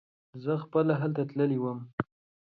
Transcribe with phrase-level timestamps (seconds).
[0.43, 1.79] زه خپله هلته تللی وم.